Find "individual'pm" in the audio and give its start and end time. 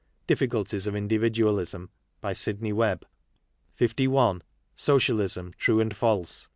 0.95-1.89